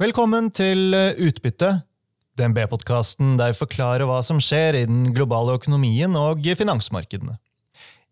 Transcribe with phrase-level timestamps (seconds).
[0.00, 1.82] Velkommen til eh, Utbytte,
[2.40, 7.34] DNB-podkasten der vi forklarer hva som skjer i den globale økonomien og finansmarkedene.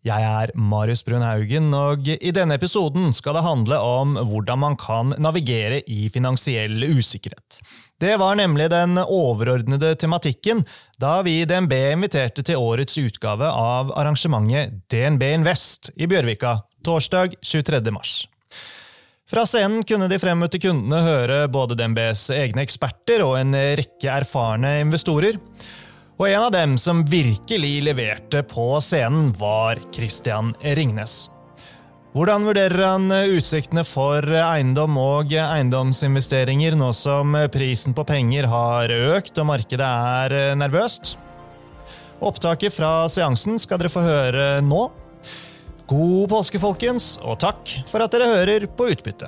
[0.05, 4.77] Jeg er Marius Brun Haugen, og i denne episoden skal det handle om hvordan man
[4.77, 7.57] kan navigere i finansiell usikkerhet.
[7.97, 10.67] Det var nemlig den overordnede tematikken
[11.01, 17.39] da vi i DNB inviterte til årets utgave av arrangementet DNB Invest i Bjørvika torsdag
[17.41, 17.81] 23.
[17.89, 18.19] mars.
[19.29, 24.79] Fra scenen kunne de fremmøtte kundene høre både DNBs egne eksperter og en rekke erfarne
[24.81, 25.37] investorer.
[26.17, 31.27] Og en av dem som virkelig leverte på scenen, var Christian Ringnes.
[32.17, 39.37] Hvordan vurderer han utsiktene for eiendom og eiendomsinvesteringer nå som prisen på penger har økt
[39.37, 41.19] og markedet er nervøst?
[42.25, 44.87] Opptaket fra seansen skal dere få høre nå.
[45.89, 49.25] God påske, folkens, og takk for at dere hører på Utbytte.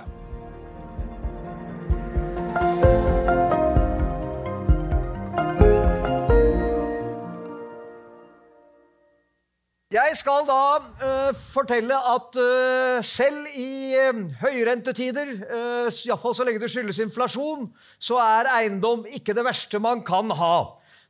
[9.90, 10.62] Jeg skal da
[11.02, 17.72] uh, fortelle at uh, selv i uh, høyrentetider, uh, iallfall så lenge det skyldes inflasjon,
[17.98, 20.58] så er eiendom ikke det verste man kan ha.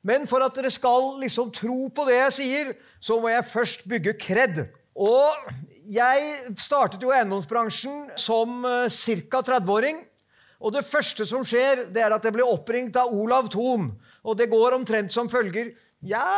[0.08, 3.84] Men for at dere skal liksom tro på det jeg sier, så må jeg først
[3.92, 4.70] bygge kred.
[4.96, 5.52] Og
[5.92, 9.42] jeg startet jo eiendomsbransjen som ca.
[9.42, 10.04] 30-åring.
[10.62, 13.90] Og det første som skjer, det er at jeg blir oppringt av Olav Thon.
[14.22, 15.72] Og det går omtrent som følger.
[16.06, 16.38] Ja,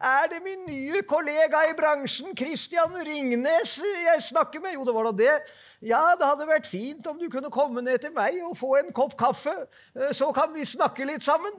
[0.00, 4.72] er det min nye kollega i bransjen, Christian Ringnes, jeg snakker med?
[4.72, 5.34] Jo, det var da det.
[5.84, 8.88] Ja, det hadde vært fint om du kunne komme ned til meg og få en
[8.96, 9.52] kopp kaffe.
[10.16, 11.52] Så kan vi snakke litt sammen.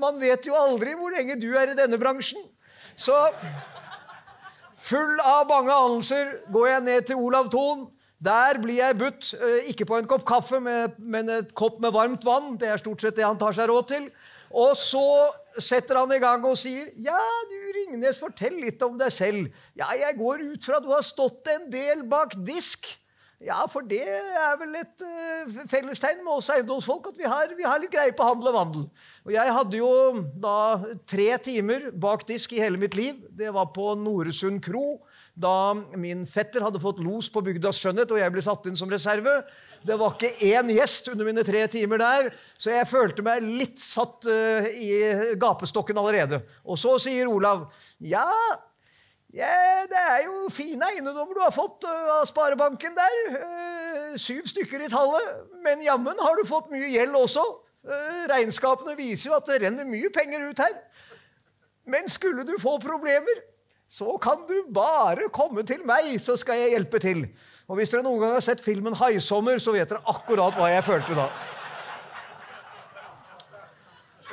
[0.00, 2.40] Man vet jo aldri hvor lenge du er i denne bransjen.
[2.96, 3.12] Så
[4.86, 7.86] full av bange anelser går jeg ned til Olav Thon.
[8.22, 9.32] Der blir jeg budt,
[9.68, 12.54] ikke på en kopp kaffe, men et kopp med varmt vann.
[12.60, 14.06] Det er stort sett det han tar seg råd til.
[14.56, 15.04] Og så
[15.60, 17.18] setter han i gang og sier, 'Ja,
[17.50, 21.46] du Ringnes, fortell litt om deg selv.' 'Ja, jeg går ut fra du har stått
[21.48, 22.96] en del bak disk.'
[23.44, 27.66] Ja, for det er vel et uh, fellestegn med oss eiendomsfolk at vi har, vi
[27.66, 28.86] har, litt greie på handel og vandel.
[29.26, 29.90] Og jeg hadde jo
[30.40, 30.56] da
[31.04, 33.18] tre timer bak disk i hele mitt liv.
[33.36, 35.02] Det var på Noresund kro
[35.36, 38.88] da min fetter hadde fått los på Bygdas skjønnhet, og jeg ble satt inn som
[38.88, 39.34] reserve.
[39.84, 43.82] Det var ikke én gjest under mine tre timer der, så jeg følte meg litt
[43.82, 46.40] satt uh, i gapestokken allerede.
[46.64, 47.68] Og så sier Olav
[48.00, 48.24] ja,
[49.34, 53.16] ja det er jo fine eiendommer du har fått uh, av Sparebanken der.
[53.34, 55.48] Uh, syv stykker i tallet.
[55.64, 57.44] Men jammen har du fått mye gjeld også.
[58.30, 60.72] regnskapene viser jo at det renner mye penger ut her.
[61.86, 63.44] Men skulle du få problemer,
[63.88, 67.22] så kan du bare komme til meg, så skal jeg hjelpe til.
[67.68, 70.84] Og Hvis dere noen gang har sett filmen 'Haisommer', så vet dere akkurat hva jeg
[70.84, 71.28] følte da.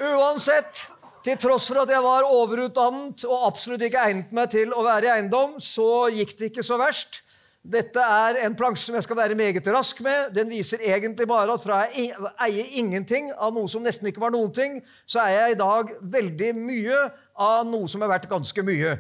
[0.01, 0.87] Uansett,
[1.23, 5.07] til tross for at jeg var overutdannet og absolutt ikke egnet meg til å være
[5.07, 7.21] i eiendom, så gikk det ikke så verst.
[7.63, 10.33] Dette er en plansje som jeg skal være meget rask med.
[10.35, 12.11] Den viser egentlig bare at fra jeg
[12.43, 15.93] eier ingenting av noe som nesten ikke var noen ting, så eier jeg i dag
[16.17, 16.99] veldig mye
[17.39, 18.97] av noe som er verdt ganske mye.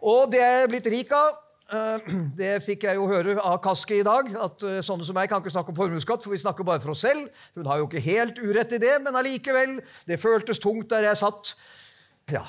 [0.00, 1.43] Og det er jeg blitt rik av.
[2.40, 5.54] Det fikk jeg jo høre av Kaski i dag, at sånne som meg kan ikke
[5.54, 7.30] snakke om formuesskatt, for vi snakker bare for oss selv.
[7.56, 9.78] Hun har jo ikke helt urett i det, men allikevel.
[10.08, 11.54] Det føltes tungt der jeg satt.
[12.32, 12.44] Ja.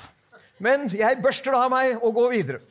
[0.63, 2.63] Men jeg børster det av meg og går videre.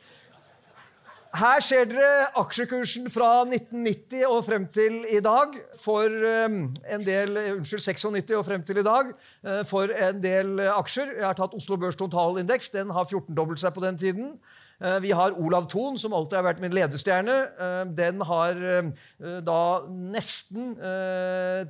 [1.35, 7.83] Her ser dere aksjekursen fra 1990 og frem til i dag for en del Unnskyld,
[7.83, 9.09] 96 og frem til i dag
[9.67, 11.11] for en del aksjer.
[11.17, 12.71] Jeg har tatt Oslo Børs totalindeks.
[12.77, 14.31] Den har 14-dobbelt seg på den tiden.
[15.01, 17.35] Vi har Olav Thon, som alltid har vært min ledestjerne.
[17.95, 18.59] Den har
[19.47, 20.75] da nesten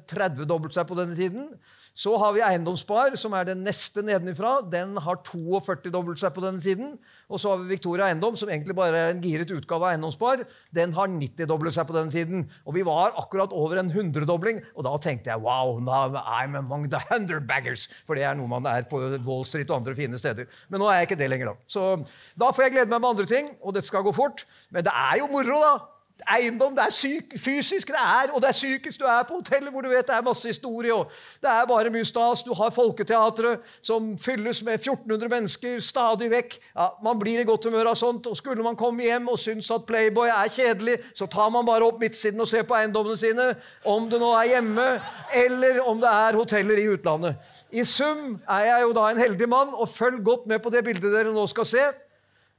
[0.09, 1.51] 30-dobbelt seg på denne tiden.
[1.95, 4.57] Så har vi Eiendomsspar, som er den neste nedenifra.
[4.67, 6.97] Den har 42-dobbelt seg på denne tiden.
[7.31, 10.43] Og så har vi Victoria Eiendom, som egentlig bare er en giret utgave av Eiendomsspar.
[10.75, 12.43] Den har 90-dobbelt seg på denne tiden.
[12.67, 14.59] Og vi var akkurat over en hundredobling.
[14.75, 17.87] Og da tenkte jeg wow, now I'm among the hundredbaggers.
[18.03, 20.51] For det er noe man er på Wall Street og andre fine steder.
[20.67, 21.71] Men nå er jeg ikke det lenger, da.
[21.71, 21.85] Så
[22.35, 24.45] da får jeg glede meg med andre ting, og dette skal gå fort.
[24.71, 25.75] Men det er jo moro, da.
[26.31, 28.99] Eiendom det er syk, fysisk, det er, og det er psykisk.
[28.99, 30.93] Du er på hotellet hvor du vet det er masse historie.
[30.93, 31.11] og
[31.43, 32.43] Det er bare mye stas.
[32.43, 36.55] Du har Folketeatret som fylles med 1400 mennesker stadig vekk.
[36.75, 38.27] Ja, man blir i godt humør av sånt.
[38.27, 41.83] og Skulle man komme hjem og synes at Playboy er kjedelig, så tar man bare
[41.83, 43.51] opp midtsiden og ser på eiendommene sine.
[43.85, 44.87] Om det nå er hjemme,
[45.43, 47.35] eller om det er hoteller i utlandet.
[47.75, 50.85] I sum er jeg jo da en heldig mann, og følg godt med på det
[50.87, 51.85] bildet dere nå skal se.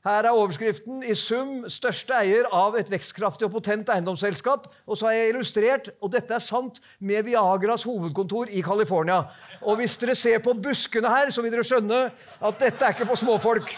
[0.06, 4.69] Her er overskriften i sum 'Største eier av et vekstkraftig og potent eiendomsselskap'.
[4.87, 9.25] Og så har jeg illustrert, og dette er sant, med Viagras hovedkontor i California.
[9.62, 13.08] Og hvis dere ser på buskene her, så vil dere skjønne at dette er ikke
[13.08, 13.73] for småfolk.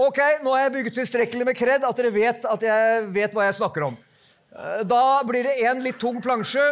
[0.00, 3.50] Ok, nå har jeg bygget tilstrekkelig med kred at dere vet at jeg vet hva
[3.50, 3.98] jeg snakker om.
[4.56, 6.64] Eh, da blir det en litt tung plansje,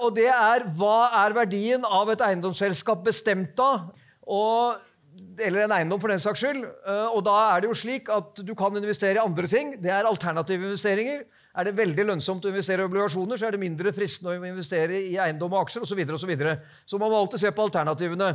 [0.00, 3.92] og det er hva er verdien av et eiendomsselskap bestemt av?
[4.24, 4.80] Og
[5.44, 6.62] eller en eiendom for den saks skyld.
[6.64, 9.74] Eh, og da er det jo slik at du kan investere i andre ting.
[9.82, 11.24] Det er alternative investeringer.
[11.54, 14.98] Er det veldig lønnsomt å investere i obligasjoner, så er det mindre fristende å investere
[15.12, 15.92] i eiendom og aksjer osv.
[15.92, 16.58] Så, videre, og så, videre.
[16.82, 18.32] så man må alltid se på alternativene.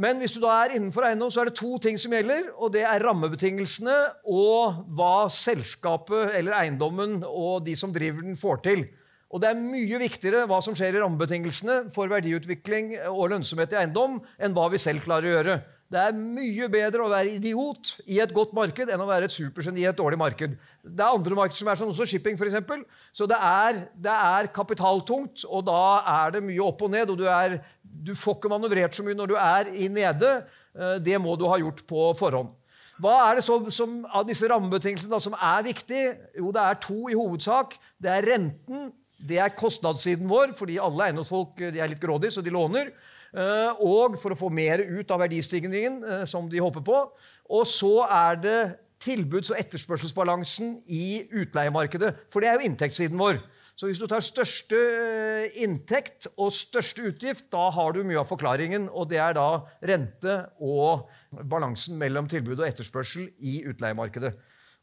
[0.00, 2.52] Men hvis du da er innenfor eiendom, så er det to ting som gjelder.
[2.56, 3.96] og Det er rammebetingelsene
[4.30, 8.84] og hva selskapet eller eiendommen og de som driver den, får til.
[9.30, 13.82] Og det er mye viktigere hva som skjer i rammebetingelsene for verdiutvikling og lønnsomhet i
[13.84, 15.60] eiendom, enn hva vi selv klarer å gjøre.
[15.90, 19.34] Det er mye bedre å være idiot i et godt marked enn å være et
[19.34, 20.52] supergeni i et dårlig marked.
[20.86, 22.84] Det er andre markeder som er sånn, også shipping f.eks.
[23.10, 25.82] Så det er, det er, kapitaltungt, og da
[26.12, 27.10] er det mye opp og ned.
[27.10, 30.32] og du, er, du får ikke manøvrert så mye når du er i nede.
[30.78, 32.54] Eh, det må du ha gjort på forhånd.
[33.00, 36.06] Hva er det så, som, av disse rammebetingelsene da, som er viktig?
[36.38, 37.74] Jo, det er to i hovedsak.
[37.98, 38.90] Det er renten.
[39.28, 42.92] Det er kostnadssiden vår, fordi alle eiendomsfolk er litt grådige, så de låner.
[43.30, 47.02] Eh, og for å få mer ut av verdistigningen eh, som de håper på.
[47.50, 48.60] Og så er det
[49.00, 52.14] tilbuds- og etterspørselsbalansen i utleiemarkedet.
[52.32, 53.40] For det er jo inntektssiden vår.
[53.80, 58.28] Så hvis du tar største eh, inntekt og største utgift, da har du mye av
[58.28, 58.90] forklaringen.
[58.92, 61.08] Og det er da rente og
[61.48, 64.34] balansen mellom tilbud og etterspørsel i utleiemarkedet.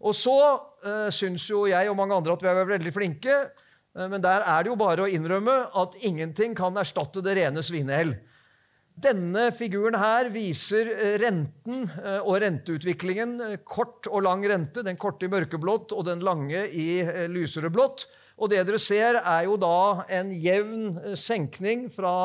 [0.01, 0.37] Og så
[0.85, 3.37] øh, syns jo jeg og mange andre at vi er veldig flinke.
[3.97, 8.13] Men der er det jo bare å innrømme at ingenting kan erstatte det rene svinehell.
[8.97, 13.35] Denne figuren her viser eh, renten eh, og renteutviklingen.
[13.45, 14.81] Eh, kort og lang rente.
[14.85, 18.07] Den korte i mørkeblått og den lange i lysere blått.
[18.41, 22.15] Og det dere ser, er jo da en jevn senkning fra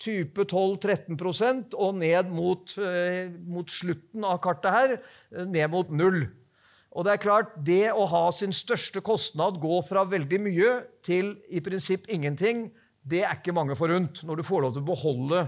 [0.00, 2.74] type 12-13% og ned mot,
[3.48, 4.92] mot, slutten av kartet her,
[5.48, 6.26] ned mot null.
[6.94, 10.74] Og det er klart, det å ha sin største kostnad gå fra veldig mye
[11.06, 12.68] til i prinsipp ingenting,
[13.02, 15.42] det er ikke mange forunt når du får lov til å beholde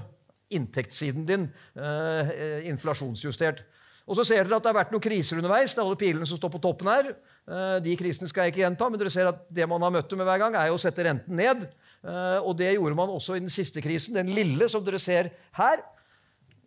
[0.53, 1.47] inntektssiden din
[1.79, 3.63] eh, inflasjonsjustert.
[4.07, 5.73] Og så ser dere at det har vært noen kriser underveis.
[5.75, 7.09] Det er alle pilene som står på toppen her.
[7.47, 10.15] Eh, de krisene skal jeg ikke gjenta, men dere ser at det man har møtt
[10.19, 11.65] med hver gang, er å sette renten ned.
[12.07, 14.19] Eh, og det gjorde man også i den siste krisen.
[14.19, 15.83] Den lille som dere ser her,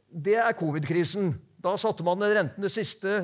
[0.09, 1.31] det er covid-krisen.
[1.59, 3.21] Da satte man renten det siste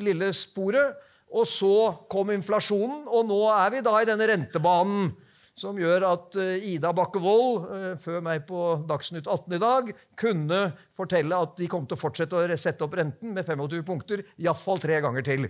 [0.00, 0.96] lille sporet.
[1.36, 1.76] Og så
[2.08, 5.08] kom inflasjonen, og nå er vi da i denne rentebanen
[5.56, 9.88] som gjør at eh, Ida Bakke Wold, eh, før meg på Dagsnytt 18 i dag,
[10.20, 10.58] kunne
[10.94, 14.82] fortelle at de kom til å fortsette å sette opp renten med 25 punkter, iallfall
[14.82, 15.48] tre ganger til.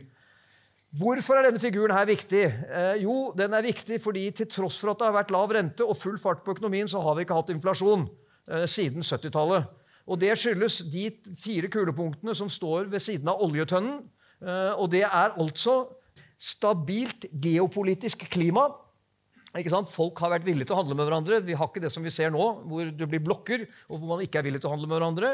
[0.97, 2.45] Hvorfor er denne figuren her viktig?
[2.47, 5.85] Eh, jo, den er viktig fordi til tross for at det har vært lav rente
[5.85, 8.07] og full fart på økonomien, så har vi ikke hatt inflasjon
[8.71, 9.67] siden 70-tallet.
[10.07, 14.05] Og Det skyldes de fire kulepunktene som står ved siden av oljetønnen.
[14.43, 15.87] Eh, og det er altså
[16.39, 18.69] stabilt geopolitisk klima
[19.89, 21.41] Folk har vært villige til å handle med hverandre.
[21.41, 24.21] Vi har ikke det som vi ser nå, hvor det blir blokker, og hvor man
[24.21, 25.31] ikke er villig til å handle med hverandre.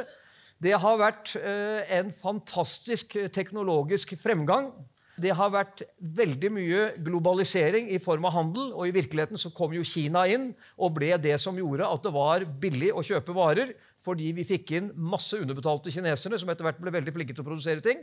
[0.63, 4.71] Det har vært eh, en fantastisk teknologisk fremgang.
[5.19, 8.71] Det har vært veldig mye globalisering i form av handel.
[8.79, 12.15] Og i virkeligheten så kom jo Kina inn og ble det som gjorde at det
[12.15, 13.75] var billig å kjøpe varer.
[14.03, 17.49] Fordi vi fikk inn masse underbetalte kinesere som etter hvert ble veldig flinke til å
[17.49, 18.03] produsere ting.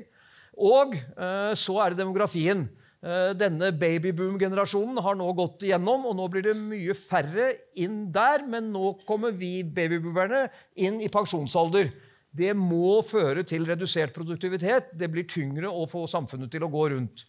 [0.59, 2.65] Og eh, så er det demografien.
[2.99, 8.43] Eh, denne babyboom-generasjonen har nå gått igjennom, og nå blir det mye færre inn der.
[8.47, 10.47] Men nå kommer vi babyboomerne
[10.83, 11.91] inn i pensjonsalder.
[12.29, 14.91] Det må føre til redusert produktivitet.
[14.99, 17.25] Det blir tyngre å få samfunnet til å gå rundt.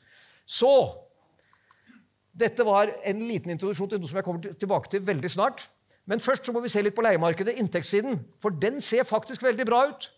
[0.46, 0.72] Så
[2.40, 5.64] Dette var en liten introduksjon til noe som jeg kommer tilbake til veldig snart.
[6.10, 8.18] Men først så må vi se litt på leiemarkedet, inntektssiden.
[8.42, 10.10] For den ser faktisk veldig bra ut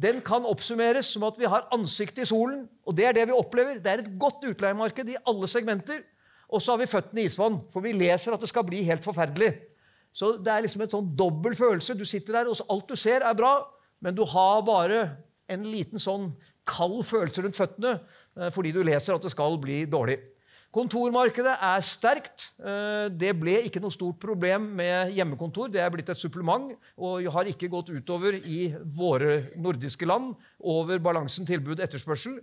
[0.00, 2.64] den kan oppsummeres som at vi har ansiktet i solen.
[2.88, 3.80] Og det er det vi opplever.
[3.82, 6.00] Det er et godt utleiemarked i alle segmenter.
[6.50, 9.04] Og så har vi føttene i isvann, for vi leser at det skal bli helt
[9.04, 9.52] forferdelig.
[10.12, 11.94] Så det er liksom en sånn dobbel følelse.
[11.94, 13.52] Du sitter der, og alt du ser, er bra,
[14.02, 15.02] men du har bare
[15.50, 16.30] en liten sånn
[16.66, 20.18] kald følelse rundt føttene eh, fordi du leser at det skal bli dårlig.
[20.70, 22.44] Kontormarkedet er sterkt.
[22.62, 25.66] Eh, det ble ikke noe stort problem med hjemmekontor.
[25.66, 31.02] Det er blitt et supplement og har ikke gått utover i våre nordiske land over
[31.02, 32.38] balansen tilbud-etterspørsel.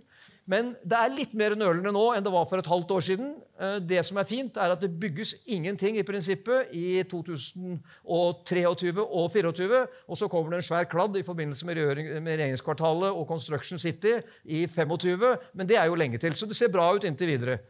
[0.48, 3.32] Men det er litt mer nølende nå enn det var for et halvt år siden.
[3.56, 8.44] Eh, det som er fint, er at det bygges ingenting i prinsippet i 2023 og
[8.44, 9.82] 2024.
[10.04, 11.80] Og så kommer det en svær kladd i forbindelse med,
[12.28, 15.28] regjeringskvartalet og Construction City i 2025.
[15.56, 17.60] Men det er jo lenge til, så det ser bra ut inntil videre.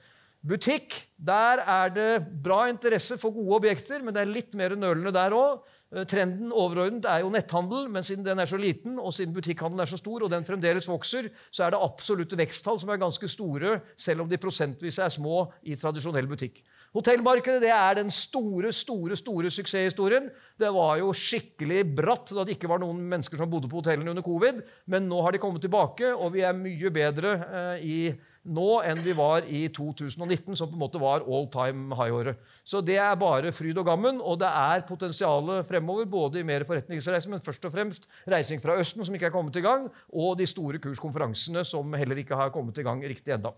[0.47, 2.13] Butikk, der er det
[2.45, 5.65] bra interesse for gode objekter, men det er litt mer nølende der òg.
[5.89, 9.83] Eh, trenden overordnet er jo netthandel, men siden den er så liten, og siden butikkhandelen
[9.83, 13.31] er så stor, og den fremdeles vokser, så er det absolutte veksttall som er ganske
[13.33, 16.63] store, selv om de prosentvis er små i tradisjonell butikk.
[16.95, 20.31] Hotellmarkedet det er den store store, store suksesshistorien.
[20.57, 24.15] Det var jo skikkelig bratt da det ikke var noen mennesker som bodde på hotellene
[24.15, 28.01] under covid, men nå har de kommet tilbake, og vi er mye bedre eh, i
[28.49, 32.41] nå enn vi var i 2019, som på en måte var all time high-året.
[32.65, 36.67] Så det er bare fryd og gammen, og det er potensial fremover, både i mer
[36.69, 40.37] forretningsreiser, men først og fremst reising fra Østen, som ikke er kommet i gang, og
[40.41, 43.55] de store kurskonferansene, som heller ikke har kommet i gang riktig enda.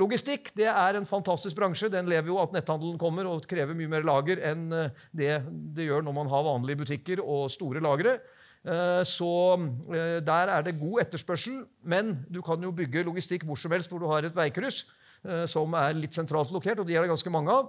[0.00, 1.86] Logistikk det er en fantastisk bransje.
[1.92, 5.36] Den lever jo at netthandelen kommer og krever mye mer lager enn eh, det
[5.76, 8.16] det gjør når man har vanlige butikker og store lagre.
[8.64, 9.30] Eh, så
[9.92, 13.92] eh, der er det god etterspørsel, men du kan jo bygge logistikk hvor som helst
[13.92, 14.86] hvor du har et veikryss
[15.24, 17.68] eh, som er litt sentralt lokert, og de er det ganske mange av.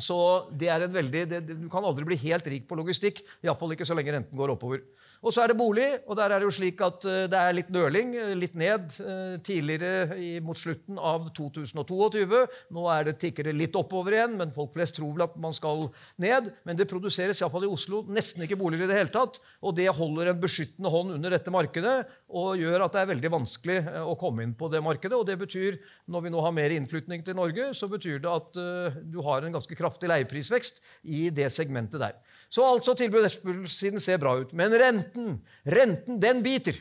[0.00, 0.18] Så
[0.50, 3.86] det er en veldig, det, Du kan aldri bli helt rik på logistikk, iallfall ikke
[3.86, 4.82] så lenge renten går oppover.
[5.24, 7.54] Og så er det bolig, og der er det jo slik at eh, det er
[7.56, 8.90] litt nøling, eh, litt ned.
[9.00, 12.42] Eh, tidligere mot slutten av 2022.
[12.74, 15.54] Nå er det, tikker det litt oppover igjen, men folk flest tror vel at man
[15.56, 15.86] skal
[16.20, 16.50] ned.
[16.68, 19.38] Men det produseres iallfall i Oslo nesten ikke boliger i det hele tatt.
[19.64, 21.96] Og det holder en beskyttende hånd under dette markedet
[22.34, 25.16] og gjør at det er veldig vanskelig å komme inn på det markedet.
[25.16, 25.78] Og det betyr,
[26.10, 28.60] når vi nå har mer innflytning til Norge, så betyr det at
[29.08, 32.16] du har en ganske kraftig leieprisvekst i det segmentet der.
[32.52, 34.52] Så altså tilbud etterspørselssiden ser bra ut.
[34.56, 36.78] Men renten, renten, den biter.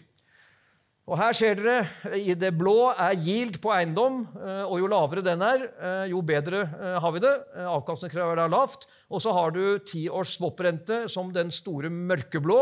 [1.04, 5.24] Og her ser dere i det blå er yield på eiendom, eh, og jo lavere
[5.26, 7.34] den er, eh, jo bedre eh, har vi det.
[7.60, 8.88] Avkastningskravet er lavt.
[9.12, 12.60] Og så har du tiårs swap-rente som den store mørkeblå.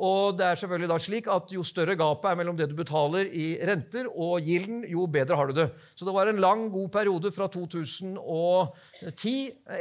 [0.00, 3.28] Og det er selvfølgelig da slik at Jo større gapet er mellom det du betaler
[3.28, 5.68] i renter og gilden, jo bedre har du det.
[5.94, 9.34] Så det var en lang, god periode fra 2010,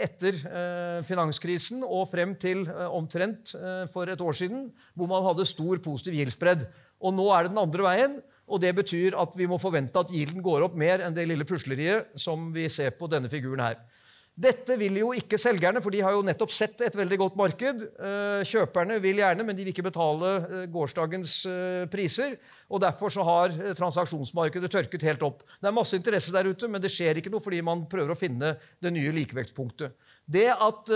[0.04, 5.24] etter eh, finanskrisen, og frem til eh, omtrent eh, for et år siden, hvor man
[5.30, 6.68] hadde stor positiv gildspredd.
[7.02, 8.20] Og nå er det den andre veien.
[8.52, 11.48] Og Det betyr at vi må forvente at gilden går opp mer enn det lille
[11.48, 13.80] pusleriet som vi ser på denne figuren her.
[14.40, 17.82] Dette vil jo ikke selgerne, for de har jo nettopp sett et veldig godt marked.
[17.84, 22.38] Eh, kjøperne vil gjerne, men de vil ikke betale eh, gårsdagens eh, priser.
[22.72, 25.44] og Derfor så har transaksjonsmarkedet tørket helt opp.
[25.60, 28.18] Det er masse interesse der ute, men det skjer ikke noe fordi man prøver å
[28.18, 30.00] finne det nye likevektspunktet.
[30.32, 30.88] Det at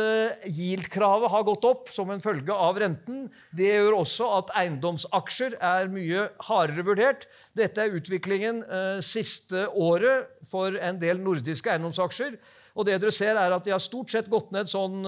[0.48, 3.26] yield-kravet har gått opp som en følge av renten,
[3.58, 7.26] det gjør også at eiendomsaksjer er mye hardere vurdert.
[7.58, 8.62] Dette er utviklingen
[9.04, 12.38] siste året for en del nordiske eiendomsaksjer.
[12.76, 15.04] Og det dere ser er at De har stort sett gått ned sånn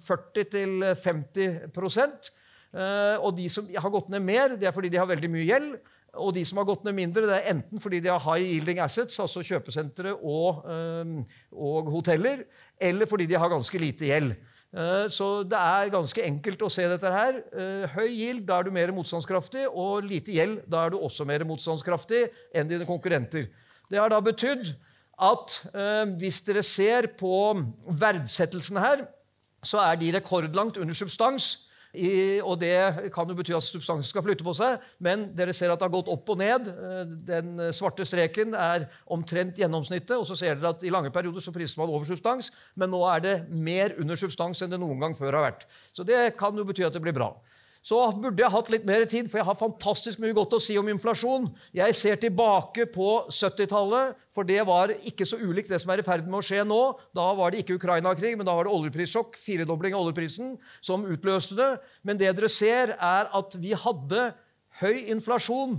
[0.00, 1.70] 40-50 eh,
[2.72, 5.48] eh, Og de som har gått ned mer, det er fordi de har veldig mye
[5.48, 5.74] gjeld.
[6.20, 8.80] Og de som har gått ned mindre, det er enten fordi de har high yielding
[8.82, 11.12] assets, altså kjøpesentre og, eh,
[11.54, 12.46] og hoteller,
[12.80, 14.34] eller fordi de har ganske lite gjeld.
[15.10, 17.40] Så det er ganske enkelt å se dette her.
[17.90, 21.42] Høy gild, da er du mer motstandskraftig, og lite gjeld, da er du også mer
[21.42, 22.20] motstandskraftig
[22.54, 23.48] enn dine konkurrenter.
[23.90, 24.70] Det har da betydd
[25.20, 27.32] at eh, hvis dere ser på
[28.00, 29.02] verdsettelsene her,
[29.64, 31.66] så er de rekordlangt under substans.
[31.90, 35.72] I, og Det kan jo bety at substansen skal flytte på seg, men dere ser
[35.72, 36.68] at det har gått opp og ned.
[36.70, 41.42] Eh, den svarte streken er omtrent gjennomsnittet, og så ser dere at i lange perioder
[41.42, 45.02] så priser man over substans, men nå er det mer under substans enn det noen
[45.02, 45.66] gang før har vært.
[45.92, 47.32] Så det kan jo bety at det blir bra.
[47.80, 50.74] Så burde jeg hatt litt mer tid, for jeg har fantastisk mye godt å si
[50.76, 51.46] om inflasjon.
[51.72, 56.04] Jeg ser tilbake på 70-tallet, for det var ikke så ulikt det som er i
[56.04, 56.80] ferd med å skje nå.
[57.16, 61.56] Da var det ikke Ukraina-krig, men da var det oljeprissjokk, firedobling av oljeprisen, som utløste
[61.56, 61.70] det.
[62.04, 64.28] Men det dere ser, er at vi hadde
[64.82, 65.78] høy inflasjon.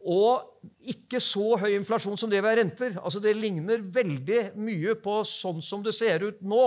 [0.00, 2.94] Og ikke så høy inflasjon som det vi har renter.
[3.02, 6.62] Altså Det ligner veldig mye på sånn som det ser ut nå.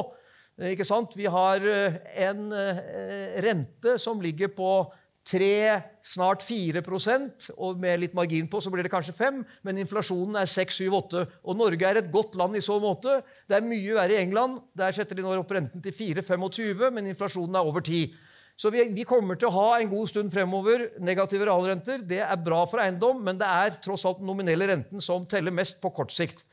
[0.60, 1.16] Eh, ikke sant?
[1.18, 4.74] Vi har eh, en eh, rente som ligger på
[5.24, 10.36] 3, snart 4% og med litt margin på så blir det kanskje 5 men inflasjonen
[10.42, 11.24] er 6, 7, 8.
[11.48, 13.22] Og Norge er et godt land i så måte.
[13.48, 14.60] Det er mye verre i England.
[14.76, 18.12] Der setter de nå opp renten til 4,25, men inflasjonen er over 10.
[18.60, 22.04] Så vi, vi, kommer til å ha en god stund fremover negative realrenter.
[22.06, 25.56] Det er bra for eiendom, men det er tross alt den nominelle renten som teller
[25.56, 26.44] mest på kort sikt.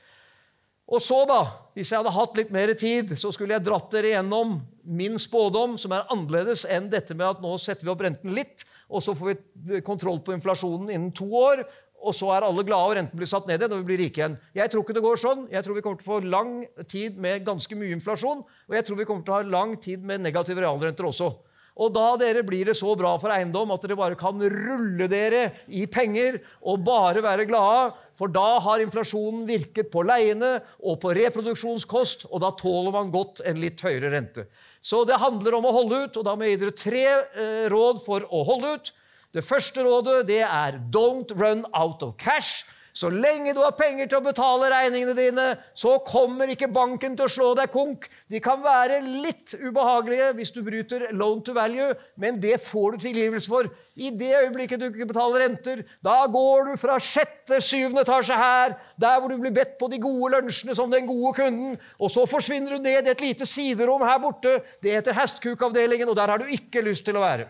[0.91, 1.43] Og så, da,
[1.79, 4.57] hvis jeg hadde hatt litt mer tid, så skulle jeg dratt dere gjennom
[4.91, 8.65] min spådom, som er annerledes enn dette med at nå setter vi opp renten litt,
[8.91, 9.37] og så får
[9.71, 11.63] vi kontroll på inflasjonen innen to år,
[12.01, 14.23] og så er alle glade, og renten blir satt ned igjen, og vi blir rike
[14.23, 14.35] igjen.
[14.57, 15.45] Jeg tror ikke det går sånn.
[15.53, 16.53] Jeg tror vi kommer til å få lang
[16.91, 20.03] tid med ganske mye inflasjon, og jeg tror vi kommer til å ha lang tid
[20.11, 21.31] med negative realrenter også.
[21.79, 25.43] Og da dere blir det så bra for eiendom at dere bare kan rulle dere
[25.69, 31.15] i penger og bare være glade, for da har inflasjonen virket på leiene og på
[31.17, 34.49] reproduksjonskost, og da tåler man godt en litt høyere rente.
[34.83, 37.65] Så det handler om å holde ut, og da må jeg gi dere tre eh,
[37.73, 38.93] råd for å holde ut.
[39.31, 42.65] Det første rådet det er 'don't run out of cash'.
[42.93, 45.45] Så lenge du har penger til å betale regningene dine,
[45.79, 48.09] så kommer ikke banken til å slå deg konk.
[48.31, 53.07] De kan være litt ubehagelige hvis du bryter loan to value, men det får du
[53.07, 53.69] tilgivelse for.
[54.01, 58.75] I det øyeblikket du ikke betaler renter, da går du fra sjette, syvende etasje her,
[58.99, 62.27] der hvor du blir bedt på de gode lunsjene som den gode kunden, og så
[62.31, 64.59] forsvinner du ned i et lite siderom her borte.
[64.83, 67.47] Det heter Hestkukavdelingen, og der har du ikke lyst til å være.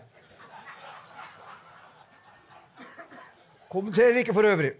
[3.71, 4.75] Kommenterer ikke for øvrig.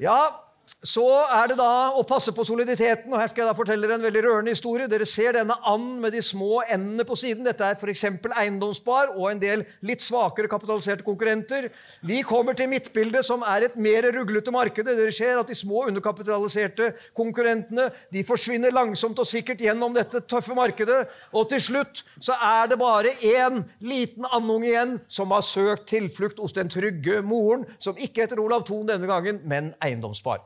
[0.00, 0.49] Ja,
[0.80, 3.12] så er det da å passe på soliditeten.
[3.12, 4.88] og Her skal jeg da fortelle dere en veldig rørende historie.
[4.88, 7.44] Dere ser denne and med de små endene på siden.
[7.44, 8.06] Dette er f.eks.
[8.32, 11.68] eiendomsspar og en del litt svakere kapitaliserte konkurrenter.
[12.00, 14.88] Vi kommer til midtbildet, som er et mer ruglete marked.
[14.88, 20.56] Dere ser at de små underkapitaliserte konkurrentene de forsvinner langsomt og sikkert gjennom dette tøffe
[20.56, 21.02] markedet.
[21.36, 26.40] Og til slutt så er det bare én liten andunge igjen som har søkt tilflukt
[26.40, 30.40] hos den trygge moren, som ikke heter Olav Thon denne gangen, men eiendomsspar.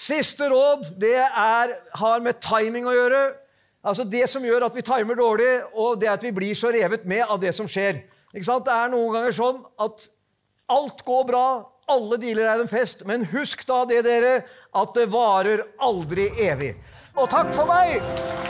[0.00, 3.20] Siste råd det er, har med timing å gjøre.
[3.80, 7.06] Altså Det som gjør at vi timer dårlig, og det at vi blir så revet
[7.08, 8.02] med av det som skjer.
[8.34, 8.66] Ikke sant?
[8.68, 10.08] Det er noen ganger sånn at
[10.70, 11.46] alt går bra,
[11.90, 14.36] alle dealer er en fest, men husk da det, dere,
[14.70, 16.74] at det varer aldri evig.
[17.16, 18.49] Og takk for meg!